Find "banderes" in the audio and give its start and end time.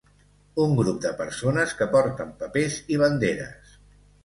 3.05-3.79